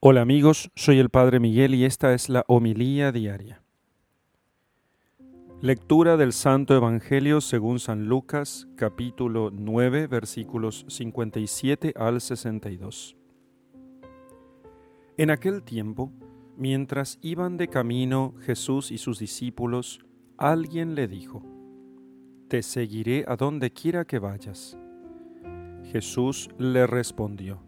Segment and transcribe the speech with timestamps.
[0.00, 3.64] Hola amigos, soy el Padre Miguel y esta es la homilía diaria.
[5.60, 13.16] Lectura del Santo Evangelio según San Lucas, capítulo 9, versículos 57 al 62.
[15.16, 16.12] En aquel tiempo,
[16.56, 20.06] mientras iban de camino Jesús y sus discípulos,
[20.36, 21.42] alguien le dijo,
[22.46, 24.78] Te seguiré a donde quiera que vayas.
[25.90, 27.67] Jesús le respondió,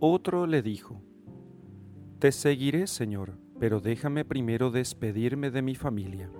[0.00, 1.02] Otro le dijo,
[2.20, 6.30] Te seguiré, Señor, pero déjame primero despedirme de mi familia.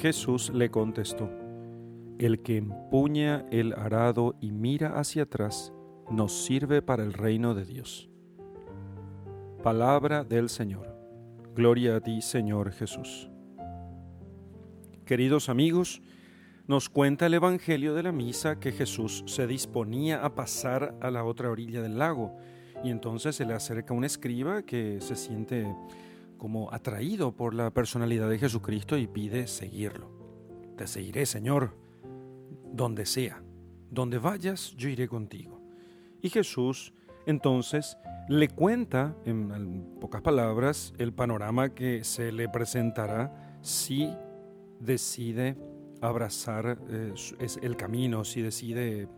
[0.00, 1.30] Jesús le contestó,
[2.18, 5.72] El que empuña el arado y mira hacia atrás,
[6.10, 8.10] nos sirve para el reino de Dios.
[9.62, 10.96] Palabra del Señor.
[11.54, 13.30] Gloria a ti, Señor Jesús.
[15.04, 16.02] Queridos amigos,
[16.68, 21.24] nos cuenta el Evangelio de la Misa que Jesús se disponía a pasar a la
[21.24, 22.36] otra orilla del lago
[22.84, 25.66] y entonces se le acerca un escriba que se siente
[26.36, 30.10] como atraído por la personalidad de Jesucristo y pide seguirlo.
[30.76, 31.74] Te seguiré, Señor,
[32.70, 33.42] donde sea,
[33.90, 35.62] donde vayas, yo iré contigo.
[36.20, 36.92] Y Jesús
[37.24, 37.96] entonces
[38.28, 44.14] le cuenta, en pocas palabras, el panorama que se le presentará si
[44.80, 45.56] decide
[46.00, 47.14] abrazar eh,
[47.62, 49.08] el camino, si decide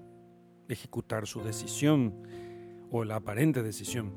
[0.68, 2.22] ejecutar su decisión
[2.90, 4.12] o la aparente decisión.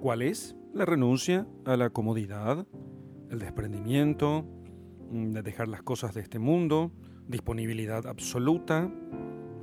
[0.00, 0.56] ¿Cuál es?
[0.72, 2.66] La renuncia a la comodidad,
[3.30, 4.44] el desprendimiento,
[5.10, 6.92] mm, de dejar las cosas de este mundo,
[7.26, 8.90] disponibilidad absoluta,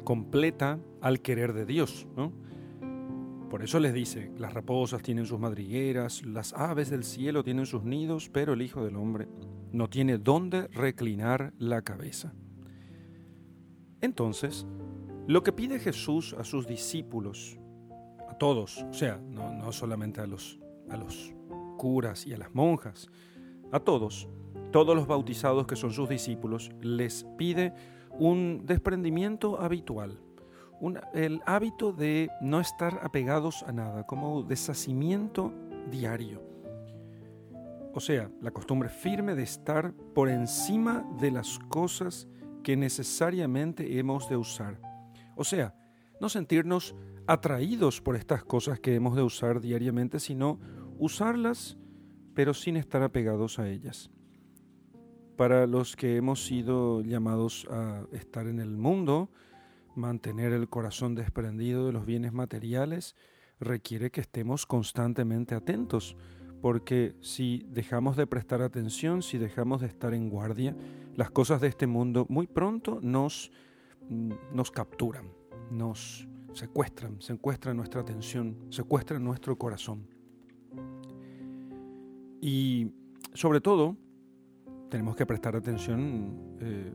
[0.04, 2.08] completa al querer de Dios.
[3.56, 7.86] Por eso les dice, las raposas tienen sus madrigueras, las aves del cielo tienen sus
[7.86, 9.30] nidos, pero el Hijo del Hombre
[9.72, 12.34] no tiene dónde reclinar la cabeza.
[14.02, 14.68] Entonces,
[15.26, 17.58] lo que pide Jesús a sus discípulos,
[18.28, 21.34] a todos, o sea, no, solamente a los, a los
[21.78, 23.08] curas y a las monjas,
[23.72, 24.28] a todos,
[24.74, 27.74] todos los bautizados que son sus discípulos, les pide
[28.20, 30.20] un desprendimiento habitual,
[31.14, 35.54] el hábito de no estar apegados a nada, como deshacimiento
[35.90, 36.56] diario
[37.96, 42.28] o sea, la costumbre firme de estar por encima de las cosas
[42.62, 44.82] que necesariamente hemos de usar.
[45.38, 45.74] O sea,
[46.20, 46.94] no sentirnos
[47.26, 50.60] atraídos por estas cosas que hemos de usar diariamente, sino
[51.00, 51.78] usarlas,
[52.34, 54.12] pero sin estar apegados a ellas.
[55.38, 59.30] Para los que hemos sido llamados a estar en el mundo,
[59.96, 63.16] mantener el corazón desprendido de los bienes materiales
[63.60, 66.18] requiere que estemos constantemente atentos
[66.62, 70.76] porque si dejamos de prestar atención, si dejamos de estar en guardia,
[71.16, 73.52] las cosas de este mundo muy pronto nos,
[74.10, 75.30] mm, nos capturan,
[75.70, 80.08] nos secuestran, secuestran nuestra atención, secuestran nuestro corazón.
[82.42, 82.92] Y
[83.34, 83.96] sobre todo,
[84.90, 86.94] tenemos que prestar atención eh,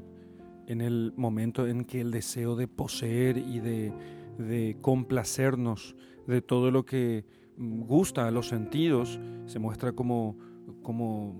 [0.70, 5.96] en el momento en que el deseo de poseer y de, complacernos
[6.28, 7.24] de todo lo que
[7.56, 10.38] gusta a los sentidos, se muestra como,
[10.82, 11.34] como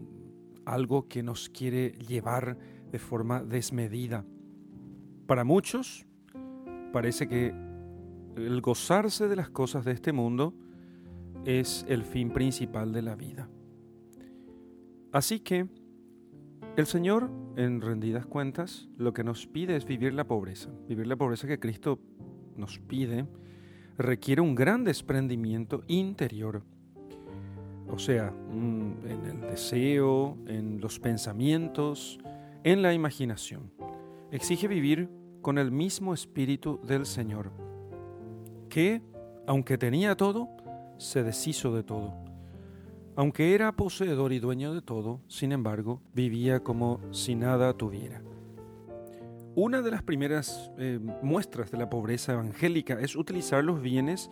[0.65, 2.59] algo que nos quiere llevar
[2.91, 4.25] de forma desmedida.
[5.29, 6.05] Para muchos
[6.93, 7.55] parece que
[8.37, 10.55] el gozarse de las cosas de este mundo
[11.45, 13.49] es el fin principal de la vida.
[15.13, 15.69] Así que
[16.77, 21.17] el Señor, en rendidas cuentas, lo que nos pide es vivir la pobreza, vivir la
[21.17, 21.99] pobreza que Cristo
[22.57, 23.27] nos pide
[23.99, 26.63] requiere un gran desprendimiento interior.
[27.89, 32.19] O sea, en el deseo, en los pensamientos,
[32.65, 33.73] en la imaginación.
[34.31, 35.11] Exige vivir
[35.43, 37.51] con el mismo espíritu del Señor,
[38.69, 39.03] que,
[39.47, 40.49] aunque tenía todo,
[40.99, 42.30] se deshizo de todo.
[43.21, 48.23] Aunque era poseedor y dueño de todo, sin embargo, vivía como si nada tuviera.
[49.55, 54.31] Una de las primeras eh, muestras de la pobreza evangélica es utilizar los bienes,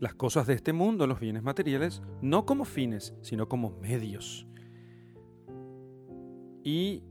[0.00, 4.46] las cosas de este mundo, los bienes materiales, no como fines, sino como medios.
[6.64, 7.02] Y,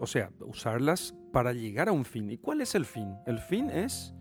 [0.00, 2.28] o sea, usarlas para llegar a un fin.
[2.32, 3.14] ¿Y cuál es el fin?
[3.28, 4.12] El fin es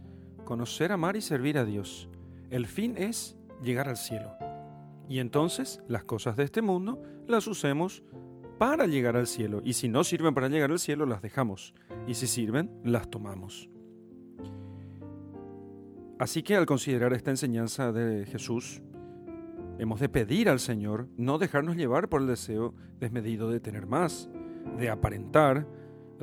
[0.46, 2.10] conocer, amar y servir a Dios.
[2.52, 4.51] El fin es llegar al cielo.
[5.12, 8.02] Y entonces las cosas de este mundo las usemos
[8.58, 9.62] para llegar al cielo.
[9.62, 11.74] Y si no sirven para llegar al cielo, las dejamos.
[12.08, 13.70] Y si sirven, las tomamos.
[16.18, 18.82] Así que al considerar esta enseñanza de Jesús,
[19.80, 24.30] hemos de pedir al Señor no dejarnos llevar por el deseo desmedido de tener más,
[24.78, 25.68] de aparentar,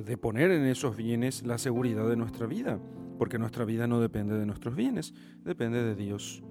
[0.02, 2.80] de poner en esos bienes la seguridad de nuestra vida,
[3.18, 5.12] porque nuestra vida no depende de nuestros bienes,
[5.44, 6.42] depende de Dios.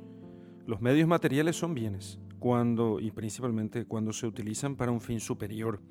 [0.68, 5.82] Los medios materiales son bienes, cuando y principalmente cuando se utilizan para un fin superior.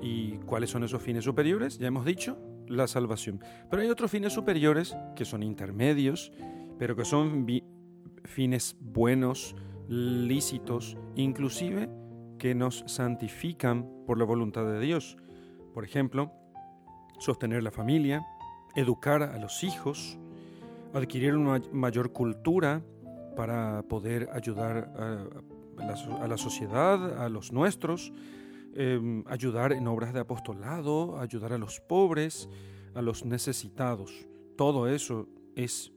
[0.00, 1.78] ¿Y cuáles son esos fines superiores?
[1.78, 2.38] Ya hemos dicho,
[2.68, 3.40] la salvación.
[3.70, 6.32] Pero hay otros fines superiores que son intermedios,
[6.78, 7.46] pero que son
[8.24, 9.54] fines buenos,
[9.88, 11.88] lícitos, inclusive
[12.38, 15.16] que nos santifican por la voluntad de Dios.
[15.72, 16.32] Por ejemplo,
[17.18, 18.26] sostener la familia,
[18.74, 20.18] educar a los hijos,
[20.92, 22.82] adquirir una mayor cultura
[23.36, 24.92] para poder ayudar
[25.78, 28.12] a, la, sociedad, a los nuestros,
[28.78, 32.46] Em, ayudar en obras de apostolado, ayudar a los pobres,
[32.94, 34.28] a los necesitados.
[34.54, 35.94] Todo eso es,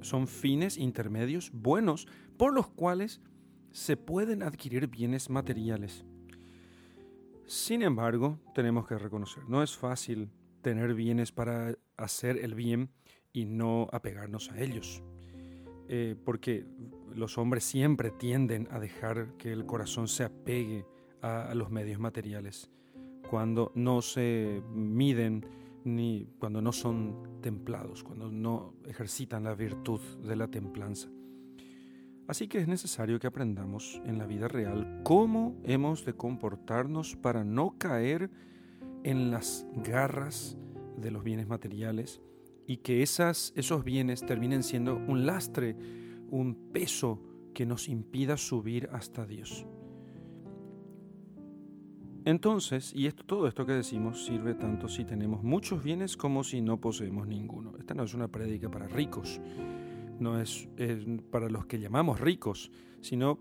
[0.00, 3.20] son fines intermedios buenos por los cuales
[3.70, 6.04] se pueden adquirir bienes materiales.
[7.46, 12.90] Sin embargo, tenemos que reconocer, no es fácil tener bienes para hacer el bien
[13.32, 15.04] y no apegarnos a ellos.
[15.90, 16.66] Eh, porque
[17.14, 20.84] los hombres siempre tienden a dejar que el corazón se apegue
[21.22, 22.70] a, los medios materiales,
[23.30, 25.46] cuando no se miden
[25.84, 31.08] ni cuando no son templados, cuando no ejercitan la virtud de la templanza.
[32.26, 37.42] Así que es necesario que aprendamos en la vida real cómo hemos de comportarnos para
[37.42, 38.30] no caer
[39.02, 40.58] en las garras
[40.98, 42.20] de los bienes materiales
[42.68, 45.74] y que esas, esos bienes terminen siendo un lastre,
[46.30, 47.18] un peso
[47.54, 49.66] que nos impida subir hasta Dios.
[52.26, 56.60] Entonces, y esto, todo esto que decimos sirve tanto si tenemos muchos bienes como si
[56.60, 57.72] no poseemos ninguno.
[57.78, 59.40] Esta no es una prédica para ricos,
[60.20, 60.68] no es,
[61.30, 63.38] para los que llamamos ricos, sino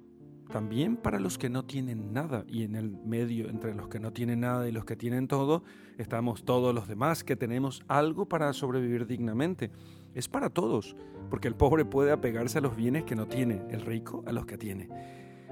[0.52, 2.44] también para los que no tienen nada.
[2.48, 5.64] Y en el medio, entre los que no tienen nada y los que tienen todo,
[5.98, 9.72] estamos todos los demás que tenemos algo para sobrevivir dignamente.
[10.14, 10.96] Es para todos,
[11.30, 14.46] porque el pobre puede apegarse a los bienes que no tiene, el rico a los
[14.46, 14.90] que tiene.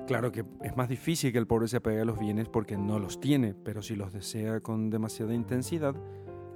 [0.08, 3.00] Claro que es más difícil que el pobre se apegue a los bienes porque no
[3.00, 5.96] los tiene, pero si los desea con demasiada intensidad,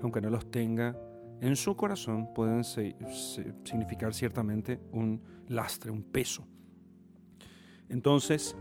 [0.02, 0.96] aunque no los tenga
[1.42, 6.48] en su corazón, pueden significar ciertamente un lastre, un peso.
[7.90, 8.56] Entonces,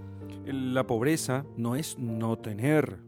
[0.45, 2.99] la pobreza no es no tener.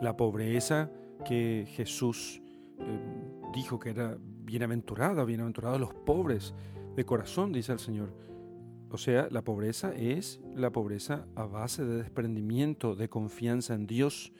[0.00, 0.90] La pobreza
[1.24, 2.42] que Jesús
[2.78, 3.00] eh,
[3.54, 6.54] dijo que era bienaventurada, bienaventurados los pobres
[6.94, 8.26] de corazón, dice el Señor
[8.90, 14.32] o sea, la pobreza es la pobreza a base de desprendimiento, de confianza en Dios,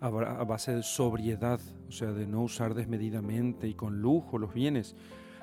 [0.00, 4.96] a base de sobriedad, o sea, de no usar desmedidamente y con lujo los bienes,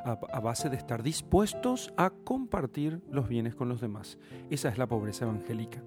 [0.05, 4.17] a base de estar dispuestos a compartir los bienes con los demás.
[4.49, 5.83] Esa es la pobreza evangélica.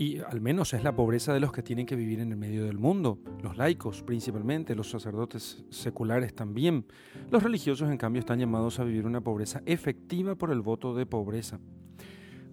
[0.00, 2.64] Y al menos es la pobreza de los que tienen que vivir en el medio
[2.64, 6.86] del mundo, los laicos principalmente, los sacerdotes seculares también.
[7.32, 11.04] Los religiosos, en cambio, están llamados a vivir una pobreza efectiva por el voto de
[11.04, 11.58] pobreza.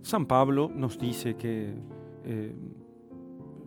[0.01, 1.75] San Pablo nos dice que
[2.23, 2.55] eh,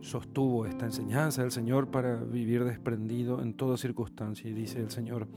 [0.01, 4.51] sostuvo esta enseñanza del Señor para vivir desprendido en toda circunstancia.
[4.51, 5.29] Y dice el Señor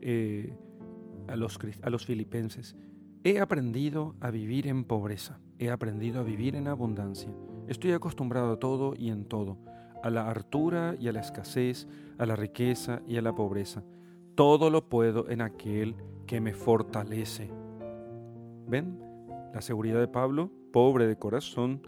[0.00, 0.52] eh,
[1.28, 2.76] a, los, a los filipenses,
[3.24, 7.32] he aprendido a vivir en pobreza, he aprendido a vivir en abundancia.
[7.68, 9.58] Estoy acostumbrado a todo y en todo,
[10.02, 11.86] a la hartura y a la escasez,
[12.18, 13.84] a la riqueza y a la pobreza.
[14.34, 15.94] Todo lo puedo en aquel
[16.26, 17.50] que me fortalece.
[18.66, 18.98] ¿Ven?
[19.52, 21.82] La seguridad de Pablo, pobre de corazón,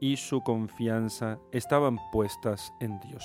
[0.00, 3.24] y su confianza estaban puestas en Dios.